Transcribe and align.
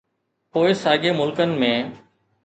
پوء 0.53 0.69
ساڳئي 0.83 1.09
ملڪن 1.19 1.49
۾. 1.65 1.69